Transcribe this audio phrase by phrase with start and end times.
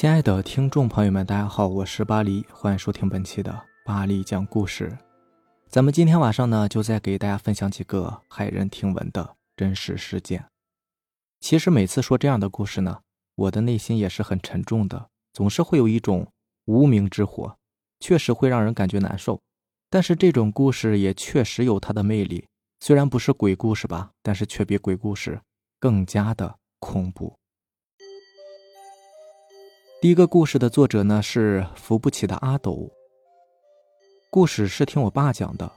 [0.00, 4.96] 亲爱的听众朋友们，大家好，我是巴黎，欢迎收听本期的巴黎讲故事。
[5.68, 10.46] 咱们今天晚上呢，就再给大家分享几个骇人听闻的真实事件。
[11.38, 13.00] 其实每次说这样的故事呢，
[13.34, 16.26] 我的内心也是很沉重的，总是会有一种
[16.64, 17.58] 无名之火，
[17.98, 19.38] 确实会让人感觉难受。
[19.90, 22.48] 但是这种故事也确实有它的魅力，
[22.80, 25.38] 虽然不是鬼故事吧，但是却比鬼故事
[25.78, 27.36] 更加的恐怖。
[30.00, 32.90] 第一个故事的作者呢是扶不起的阿斗。
[34.30, 35.70] 故事是听我爸讲的。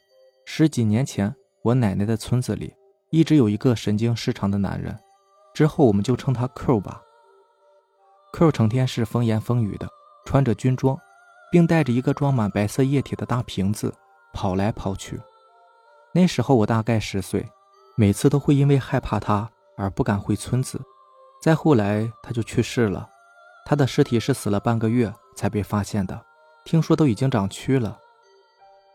[0.45, 2.73] 十几年前，我奶奶的村子里
[3.09, 4.97] 一直有一个神经失常的男人，
[5.53, 7.01] 之后我们就称他 Q 吧。
[8.31, 9.89] Q 成天是风言风语的，
[10.25, 10.97] 穿着军装，
[11.51, 13.93] 并带着一个装满白色液体的大瓶子
[14.33, 15.19] 跑来跑去。
[16.13, 17.45] 那时候我大概十岁，
[17.97, 20.79] 每次都会因为害怕他而不敢回村子。
[21.41, 23.09] 再后来，他就去世了。
[23.65, 26.21] 他的尸体是死了半个月才被发现的，
[26.65, 27.97] 听说都已经长蛆了。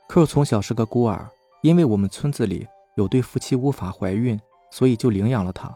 [0.09, 1.29] Q 从小是个孤儿，
[1.63, 4.39] 因为我们村子里有对夫妻无法怀孕，
[4.71, 5.75] 所以就领养了他。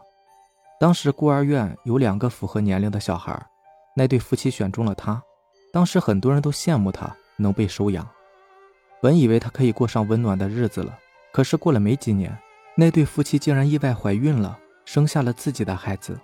[0.79, 3.39] 当时孤儿院有两个符合年龄的小孩，
[3.95, 5.21] 那对夫妻选中了他。
[5.71, 8.07] 当时很多人都羡慕他能被收养，
[9.01, 10.97] 本以为他可以过上温暖的日子了。
[11.31, 12.37] 可是过了没几年，
[12.75, 16.19] 那对夫妻竟然意外怀孕了，生下了自己的孩子。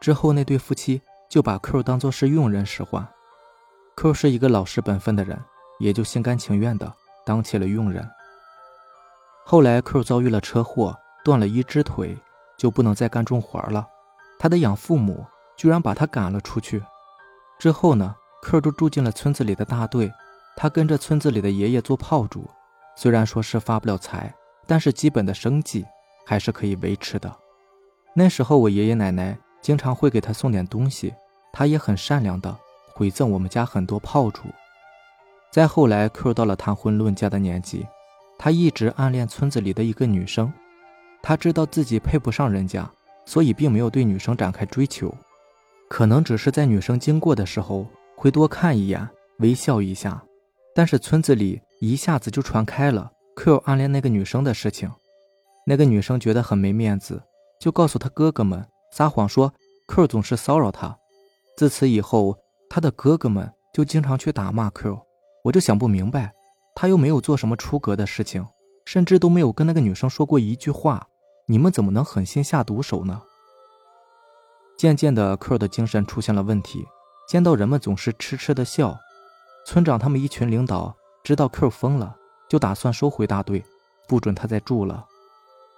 [0.00, 1.00] 之后那对夫妻。
[1.30, 3.06] 就把 Q 当作是佣人使唤。
[3.96, 5.40] Q 是一个老实本分的人，
[5.78, 6.92] 也就心甘情愿的
[7.24, 8.06] 当起了佣人。
[9.46, 12.18] 后来 Q 遭遇了车祸，断了一只腿，
[12.58, 13.86] 就不能再干重活了。
[14.40, 15.24] 他的养父母
[15.56, 16.82] 居然把他赶了出去。
[17.58, 20.12] 之后呢，Q 就住进了村子里的大队，
[20.56, 22.50] 他跟着村子里的爷爷做炮竹。
[22.96, 24.34] 虽然说是发不了财，
[24.66, 25.86] 但是基本的生计
[26.26, 27.32] 还是可以维持的。
[28.14, 31.14] 那时候我爷爷奶奶经常会给他送点东西。
[31.52, 32.56] 他也很善良的
[32.94, 34.42] 回赠我们家很多炮竹。
[35.50, 37.84] 再后来，Q 到了谈婚论嫁的年纪，
[38.38, 40.52] 他一直暗恋村子里的一个女生。
[41.22, 42.88] 他知道自己配不上人家，
[43.26, 45.12] 所以并没有对女生展开追求，
[45.88, 47.84] 可能只是在女生经过的时候
[48.16, 49.06] 会多看一眼，
[49.38, 50.22] 微笑一下。
[50.72, 54.88] 但是村子里一下子就传开了 Q 暗恋那个女生的事情。
[55.66, 57.20] 那个女生觉得很没面子，
[57.58, 59.52] 就告诉他哥哥们，撒谎说
[59.88, 60.96] Q 总是骚扰他。
[61.56, 62.36] 自此以后，
[62.68, 65.00] 他的哥哥们就经常去打骂 Q，
[65.44, 66.32] 我就想不明白，
[66.74, 68.46] 他又没有做什么出格的事情，
[68.84, 71.06] 甚至都没有跟那个女生说过一句话，
[71.46, 73.22] 你们怎么能狠心下毒手呢？
[74.78, 76.86] 渐渐的，Q 的精神出现了问题，
[77.28, 78.98] 见到人们总是痴痴的笑。
[79.66, 82.16] 村长他们一群领导知道 Q 疯了，
[82.48, 83.62] 就打算收回大队，
[84.08, 85.04] 不准他再住了。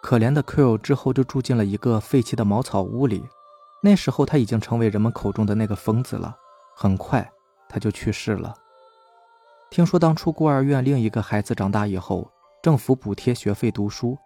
[0.02, 3.24] 可怜的 Q 之后就住进了一个废弃的茅草屋里。
[3.80, 6.36] 那时候他已经成为人们口中的那个疯子了，
[6.76, 7.26] 很快
[7.68, 8.54] 他就去世了。
[9.70, 12.30] 听说当初孤儿院另一个孩子长大以后，
[12.62, 14.18] 政府补贴学费读书，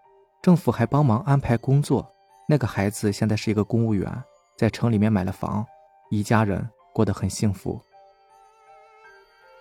[0.42, 2.10] 政府还帮忙安排工作。
[2.48, 4.10] 那个孩子现在是一个公务员，
[4.56, 5.65] 在城里面买了房，
[6.10, 7.81] 一家人过得很幸福。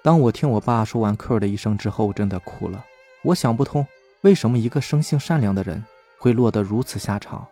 [0.01, 2.85] 当我听我爸说完 Q 的一生之后，真的哭了。
[3.23, 3.85] 我想不通，
[4.21, 5.83] 为什么一个生性善良的人
[6.19, 7.47] 会落得如此下场。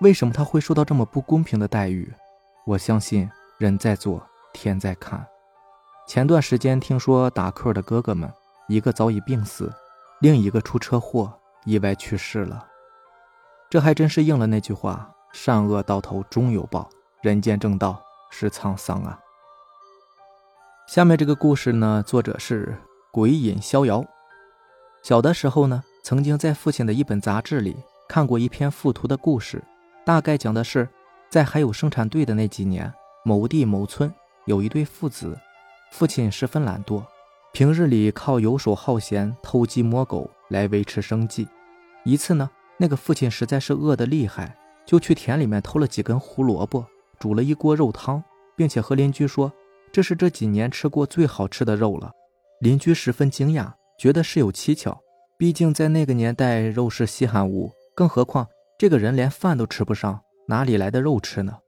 [0.00, 2.12] 为什么他会受到这么不公平的待遇？
[2.66, 5.26] 我相信人在做，天在看。
[6.08, 8.32] 前段时间听说打 Q 的哥哥们，
[8.68, 9.72] 一个早已病死，
[10.20, 11.32] 另一个出车祸
[11.64, 12.66] 意外去世了。
[13.70, 16.90] 这还真是应了那句话：善恶到头终有报，
[17.22, 19.18] 人间正道是沧桑啊。
[20.88, 22.76] 下面这个故事呢，作者是
[23.12, 24.04] 鬼隐逍遥。
[25.02, 27.76] 小的时候呢，曾经在父亲的一本杂志里
[28.12, 29.64] 看过一篇附图的故事。
[30.04, 30.86] 大概讲的是，
[31.30, 32.92] 在还有生产队的那几年，
[33.24, 34.12] 某地某村
[34.44, 35.34] 有一对父子，
[35.92, 37.02] 父亲十分懒惰，
[37.54, 41.48] 平日里靠游手好闲、偷鸡摸狗来维持生计。
[42.04, 44.54] 一次呢，那个父亲实在是饿得厉害，
[44.84, 46.84] 就去田里面偷了几根胡萝卜，
[47.18, 48.22] 煮了一锅肉汤，
[48.54, 49.50] 并且和邻居说
[49.90, 52.12] 这是这几年吃过最好吃的肉了。
[52.60, 55.00] 邻居十分惊讶，觉得事有蹊跷，
[55.38, 58.48] 毕竟在那个年代肉是稀罕物，更何况。
[58.78, 61.58] 这个人连饭都吃不上，哪里来的肉吃呢？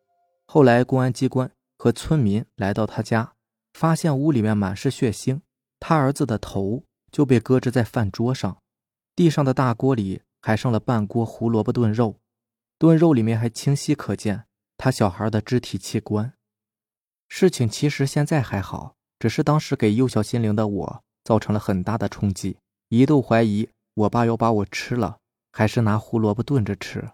[0.47, 3.35] 后来公安机关和村民来到他家，
[3.73, 5.41] 发现屋里面满是血腥，
[5.79, 8.59] 他儿子的头就被搁置在饭桌上，
[9.15, 12.19] 地上的大锅里还剩了半锅胡萝卜炖肉，
[12.79, 14.44] 炖肉里面还清晰可见
[14.76, 16.32] 他小孩的肢体器官。
[17.29, 25.19] 事情其实现在还好，只是当时给幼小心灵的我造成了很大的冲击，一度怀疑我爸要把我吃了。
[25.56, 27.12] 还是拿胡萝卜炖着吃，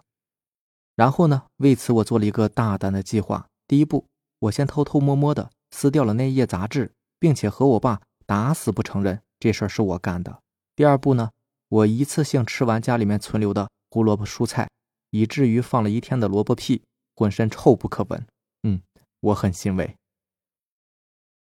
[0.95, 1.43] 然后呢？
[1.57, 3.47] 为此我做了一个大胆的计划。
[3.67, 4.07] 第一步，
[4.39, 10.39] 我先偷偷摸摸的撕掉了那页杂志，并且和我爸打死不承认这事儿是我干的。
[10.75, 11.29] 第二步呢，
[11.69, 14.67] 我一次性吃完家里面存留的胡萝卜蔬菜，
[15.11, 16.81] 以至于放了一天的萝卜屁，
[17.15, 18.25] 浑身臭不可闻。
[18.63, 18.81] 嗯，
[19.19, 19.95] 我很欣慰。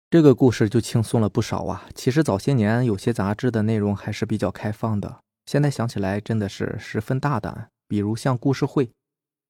[0.09, 1.87] 这个故事就轻松了不少啊！
[1.95, 7.71] 其实早些年有些杂志的内容还是比较开放的，现在想起来真的是十分大胆。
[7.89, 8.91] 比如像故事会，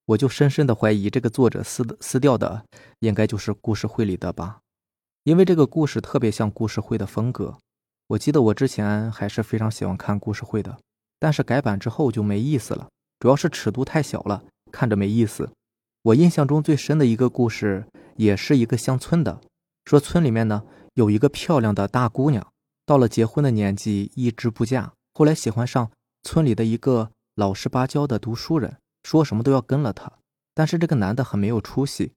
[0.05, 2.67] 我就深深的怀疑这个作者撕撕掉的
[3.01, 4.61] 应该就是故事会里的吧，
[5.25, 7.57] 因为这个故事特别像故事会的风格。
[8.09, 10.79] 我记得我之前还是非常喜欢看故事会的，
[11.19, 12.89] 但是改版之后就没意思了，
[13.19, 15.51] 主要是尺度太小了，看着没意思。
[16.03, 19.41] 我印象中最深的一个故事，也是一个乡村的。
[19.87, 22.47] 说村里面呢有一个漂亮的大姑娘，
[22.85, 25.91] 到了结婚的年纪一直不嫁，后来喜欢上
[26.25, 30.13] 村里的一个老实巴交的读书人，说什么都要跟了他。
[30.53, 32.13] 但是这个男的很没有出息，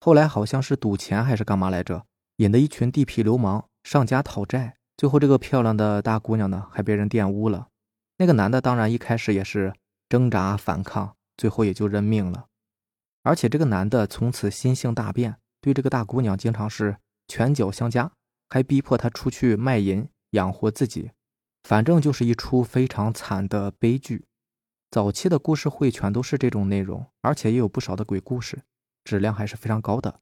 [0.00, 2.04] 后来好像是赌钱还是干嘛来着，
[2.38, 7.68] 引得一群地痞流氓上家讨债，最后这个漂亮的大姑娘呢还被人玷污了。
[8.16, 9.72] 那个男的当然一开始也是
[10.08, 12.46] 挣扎反抗，最后也就认命了。
[13.22, 15.36] 而且这个男的从此心性大变。
[15.60, 16.96] 对这个大姑娘经常是
[17.28, 18.10] 拳脚相加，
[18.48, 21.12] 还逼迫她出去卖淫养活自己，
[21.62, 24.24] 反正就是一出非常惨的悲剧。
[24.90, 28.62] 早期的故事会全都是这种内容，而且也有不少的鬼故事，
[29.04, 30.20] 质量还是非常高的。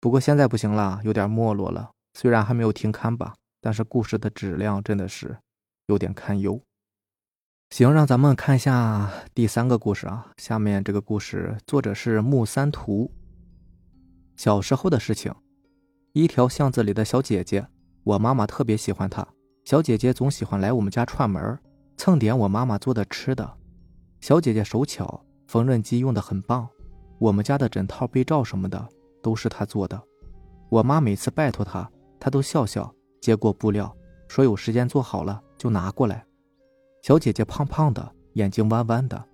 [0.00, 1.92] 不过现在不行了，有点没落了。
[2.12, 5.38] 虽然还没有停刊吧，但是故事的质量真的是
[5.86, 6.60] 有点堪忧。
[7.70, 10.30] 行，让咱们看一下第三个故事啊。
[10.36, 13.10] 下面这个故事作者是木三图。
[14.36, 15.34] 小时候的事情，
[16.12, 17.66] 一条巷子里的小姐姐，
[18.02, 19.26] 我妈妈特别喜欢她。
[19.64, 21.58] 小姐姐总喜欢来我们家串门，
[21.96, 23.50] 蹭点我妈妈做的吃的。
[24.20, 26.68] 小姐姐手巧，缝纫机用的很棒，
[27.18, 28.86] 我们家的枕套、被罩什么的
[29.22, 29.98] 都是她做的。
[30.68, 31.90] 我妈每次拜托她，
[32.20, 33.90] 她都笑笑接过布料，
[34.28, 36.26] 说有时间做好了就拿过来。
[37.00, 39.24] 小姐姐胖胖的，眼睛弯弯的。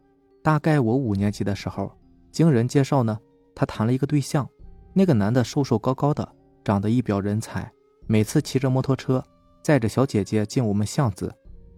[0.44, 1.90] 大概我五年级的时候，
[2.30, 3.18] 经人介绍呢，
[3.52, 4.48] 她谈了一个对象。
[4.92, 6.28] 那个男的瘦瘦高高的，
[6.62, 7.68] 长得一表人才，
[8.06, 9.24] 每次骑着摩托车
[9.62, 11.34] 载着小姐姐进我们巷子，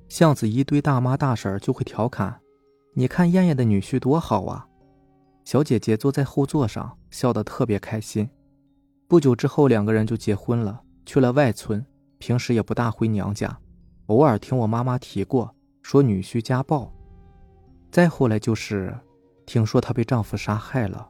[0.09, 2.41] 巷子一堆大妈大婶就会调侃
[2.95, 4.67] ：“你看燕燕的女婿多好啊！”
[5.45, 8.29] 小姐姐坐在后座上，笑得特别开心。
[9.09, 11.85] 不久之后，两个人就结婚了，去了外村，
[12.19, 13.59] 平时也不大回娘家，
[14.07, 15.53] 偶尔听我妈妈提过，
[15.83, 16.91] 说女婿家暴。
[17.91, 18.97] 再后来就是，
[19.45, 21.09] 听说她被丈夫杀害了。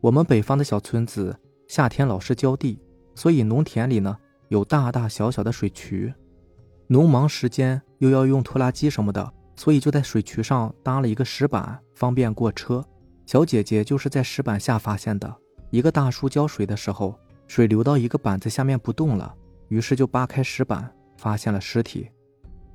[0.00, 1.38] 我们北方的小村子，
[1.68, 2.78] 夏天老是浇地，
[3.14, 4.18] 所以农田里呢
[4.52, 6.12] 有大大小小的水渠。
[6.86, 12.84] 农忙时间又要用拖拉机什么的，所以就在水渠上搭了一个石板，方便过车。
[13.24, 15.34] 小姐姐就是在石板下发现的。
[15.70, 19.34] 一个大叔浇水的时候，水流到一个板子下面不动了，
[19.68, 22.10] 于是就扒开石板，发现了尸体。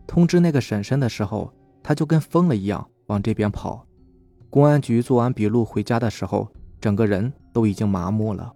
[0.08, 1.54] 通知那个婶婶的时候，
[1.84, 3.86] 她就跟疯了一样往这边跑。
[4.50, 6.52] 公安局做完笔录回家的时候。
[6.80, 8.54] 整个人都已经麻木了。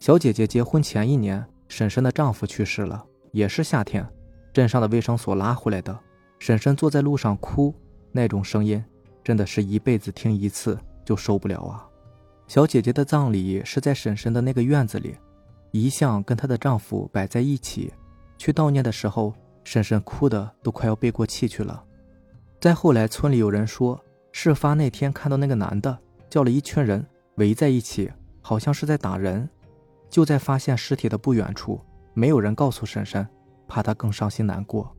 [0.00, 4.06] 小姐姐结婚前一年，婶婶的丈夫去世了，也是夏天，
[4.52, 5.96] 镇上的卫生所拉回来的。
[6.38, 7.74] 婶婶坐在路上哭，
[8.10, 8.82] 那种声音，
[9.22, 11.86] 真的是一辈子听一次就受不了啊。
[12.46, 15.16] 小姐姐的葬礼是在婶婶的那个院子里，
[15.70, 17.92] 遗像跟她的丈夫摆在一起。
[18.38, 21.84] 去悼念的时候，婶婶哭的都快要背过气去了。
[22.60, 24.00] 再后来，村里有人说，
[24.32, 25.98] 事发那天看到那个男的
[26.30, 27.04] 叫了一群人。
[27.34, 29.48] 围在一起，好像是在打人。
[30.10, 31.80] 就在发现尸体的不远处，
[32.14, 33.26] 没有人告诉婶婶，
[33.66, 34.94] 怕她更伤心难过。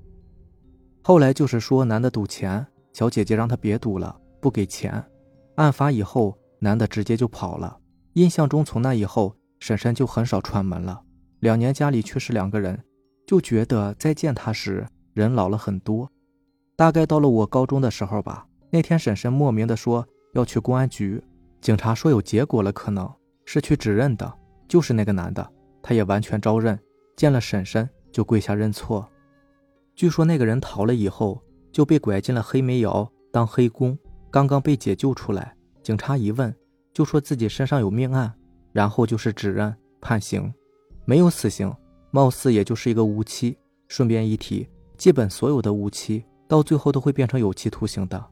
[1.01, 5.03] 后来就是说，男的赌钱，小姐姐让他别赌了，不给钱。
[5.55, 7.77] 案发以后，男的直接就跑了。
[8.13, 11.01] 印象中，从那以后，婶婶就很少串门了。
[11.39, 12.77] 两年家里去世两个人，
[13.25, 16.09] 就觉得再见他时，人老了很多。
[16.75, 21.21] 大概到了我高中的时候吧，那天婶婶莫名的说要去公安局。
[21.61, 23.09] 警察说有结果了，可能
[23.45, 24.33] 是去指认的，
[24.69, 25.45] 就是那个男的，
[25.81, 26.79] 他也完全招认，
[27.17, 29.05] 见了婶婶就跪下认错。
[29.95, 33.97] 据说那个人逃了以后就被拐进了黑煤窑当黑工，
[34.31, 36.55] 刚刚被解救出来，警察一问
[36.93, 38.33] 就说自己身上有命案，
[38.71, 40.53] 然后就是指认判刑，
[41.03, 41.73] 没有死刑，
[42.11, 43.57] 貌似也就是一个无期。
[43.87, 48.23] 顺便一提，基本所有的无期到最后都会变成有期徒刑的。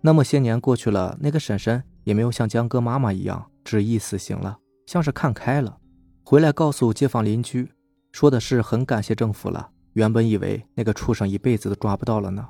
[0.00, 5.78] 那么些年过去了，那个婶婶也没有像江哥妈妈一样执意死刑了，像是看开了，
[6.24, 7.70] 回来告诉街坊邻居，
[8.12, 9.70] 说的是很感谢政府了。
[9.94, 12.46] 原本以为那个畜生一辈子都抓不到了呢。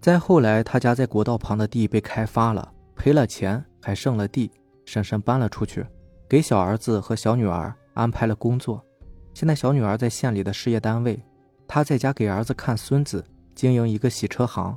[0.00, 4.50] 再后来，他家在国道旁的地被开发了，赔了钱还剩了地，
[4.84, 5.84] 婶婶搬了出去，
[6.28, 8.84] 给小儿子和小女儿安排了工作。
[9.32, 11.18] 现在小女儿在县里的事业单位，
[11.66, 14.76] 她在家给儿子看孙子，经营一个洗车行。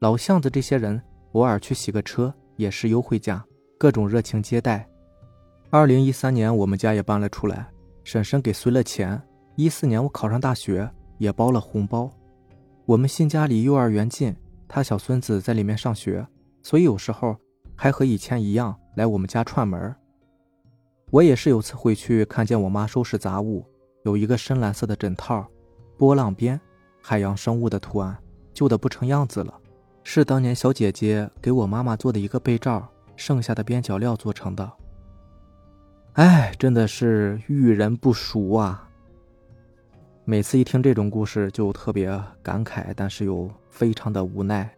[0.00, 1.02] 老巷子这些人
[1.32, 3.42] 偶尔去洗个车也是优惠价，
[3.78, 4.86] 各种热情接待。
[5.70, 7.68] 二零一三年我们家也搬了出来，
[8.02, 9.20] 婶婶给随了钱。
[9.54, 12.10] 一四年我考上大学也包了红包。
[12.86, 14.34] 我们新家离幼儿园近，
[14.66, 16.26] 他小孙子在里面上学，
[16.62, 17.36] 所以有时候
[17.76, 19.94] 还和以前一样来我们家串门。
[21.10, 23.62] 我也是有次回去看见我妈收拾杂物，
[24.04, 25.46] 有一个深蓝色的枕套，
[25.98, 26.58] 波浪边，
[27.02, 28.16] 海洋生物的图案，
[28.54, 29.52] 旧的不成样子了。
[30.02, 34.72] 是当年小姐姐给我妈妈做的一个被罩，剩下的边角料做成的。
[36.18, 38.90] 哎，真的是遇人不淑啊！
[40.24, 42.08] 每次一听这种故事就特别
[42.42, 44.68] 感慨，但是又非常的无奈，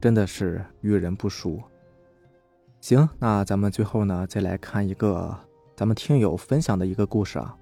[0.00, 1.60] 真的是遇人不淑。
[2.80, 5.36] 行，那咱们最后呢，再来看一个
[5.74, 7.56] 咱们听友分享的一个故事啊。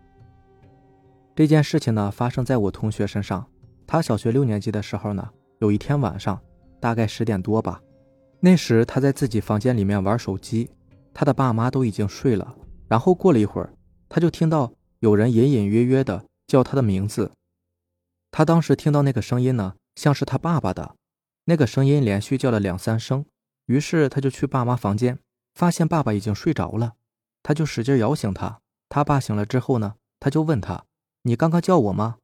[1.34, 3.46] 这件事情呢，发生在我同学身上。
[3.86, 5.26] 他小学六年级的时候呢，
[5.60, 6.38] 有一天晚上。
[6.78, 7.80] 大概十点多吧，
[8.40, 10.70] 那时他在自己房间里面玩手机，
[11.14, 12.54] 他的爸妈都已经睡了。
[12.88, 13.74] 然后过了一会儿，
[14.08, 17.32] 他就听到有人隐隐约约的叫他的名字。
[18.30, 20.96] 他当时听到那个声音呢，像是他爸爸的。
[21.44, 23.24] 那个声音连续叫了两三声，
[23.66, 25.18] 于是他就去爸妈房间，
[25.54, 26.94] 发现爸爸已经睡着了，
[27.42, 28.60] 他就使劲摇醒他。
[28.88, 30.84] 他爸醒了之后呢，他就问他
[31.22, 32.18] ：“你刚刚叫我吗？”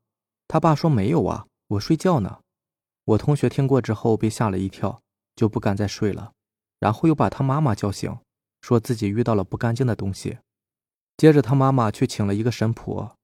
[0.48, 2.40] 他爸说：“没有啊，我睡觉呢。”
[3.04, 5.02] 我同学听过之后被吓了一跳，
[5.34, 6.32] 就不敢再睡了，
[6.78, 8.16] 然后又把他妈妈叫醒，
[8.60, 10.38] 说自己遇到了不干净的东西。
[11.16, 13.16] 接着他妈妈去请了一个神婆，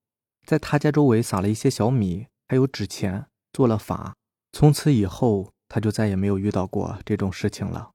[0.47, 4.15] 在他家周围撒了一些小米，还有纸钱，做了法。
[4.53, 7.91] 从此以后，他就再也没有遇到过这种事情了。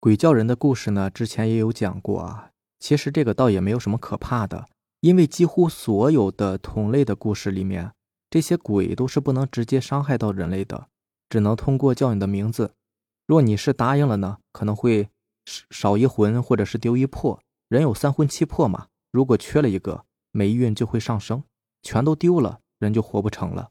[0.00, 2.50] 鬼叫人的故事呢，之前也有讲过啊。
[2.78, 4.68] 其实这个倒也没有什么可怕的，
[5.00, 7.92] 因为几乎所有的同类的故事里面。
[8.30, 10.88] 这些鬼都是不能直接伤害到人类的，
[11.30, 12.74] 只能通过叫你的名字。
[13.26, 15.08] 若你是答应了呢，可能会
[15.70, 17.40] 少一魂或者是丢一魄。
[17.68, 21.42] 人有三魂七魄嘛，如果缺了一个，霉运就会上升，
[21.82, 23.70] 全都丢了，人就活不成了。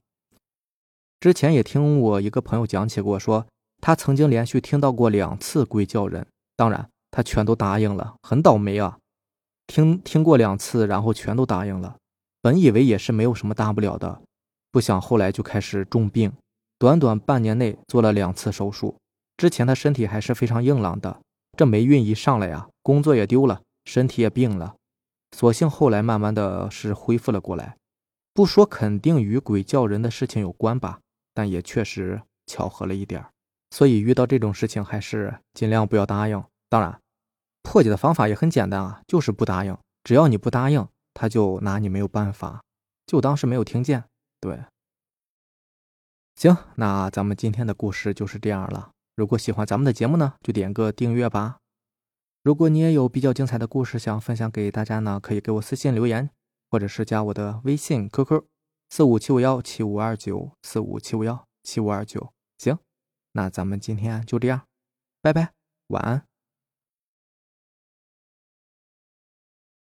[1.19, 3.47] 之前也听我一个朋友讲起过，说
[3.81, 8.99] 他曾经连续听到过两次鬼叫人，当然他全都答应了，很倒霉啊。
[9.65, 11.97] 听听过两次，然后全都答应了，
[12.41, 14.21] 本以为也是没有什么大不了的。
[14.71, 16.31] 不想后来就开始重病，
[16.77, 18.95] 短短半年内做了两次手术。
[19.35, 21.19] 之前他身体还是非常硬朗的，
[21.57, 24.75] 这霉运一上来呀，工作也丢了，身体也病了。
[25.35, 27.77] 所幸后来慢慢的是恢复了过来。
[28.33, 30.99] 不说肯定与鬼叫人的事情有关吧，
[31.33, 33.25] 但也确实巧合了一点
[33.71, 36.43] 所以遇到这种事情还是尽量不要答应。
[36.69, 37.01] 当然，
[37.63, 39.75] 破解的方法也很简单啊，就是不答应。
[40.03, 42.61] 只要你不答应，他就拿你没有办法，
[43.05, 44.03] 就当是没有听见。
[44.39, 44.63] 对，
[46.35, 48.91] 行，那咱们今天的故事就是这样了。
[49.15, 51.57] 如果喜欢咱们的节目呢，就点个订阅吧。
[52.47, 56.29] 如果你也有比较精彩的故事想分享给大家呢，可以给我私信留言，
[56.71, 58.45] 或者是加我的微信 QQ
[58.89, 62.31] 四五七五幺七五二九四五七五幺七五二九。
[62.57, 62.79] 行，
[63.33, 64.61] 那咱们今天就这样，
[65.21, 65.51] 拜拜，
[65.87, 66.23] 晚安。